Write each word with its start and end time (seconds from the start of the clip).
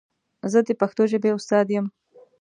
زه 0.51 0.59
د 0.67 0.69
پښتو 0.79 1.03
ژبې 1.11 1.29
استاد 1.37 1.67
یم. 1.75 1.85